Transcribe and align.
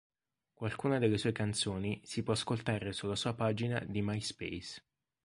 Qualcuna 0.55 0.97
delle 0.97 1.19
sue 1.19 1.31
canzoni 1.31 2.01
si 2.03 2.23
può 2.23 2.33
ascoltare 2.33 2.91
sulla 2.91 3.15
sua 3.15 3.35
pagina 3.35 3.79
di 3.87 4.01
MySpace. 4.01 4.83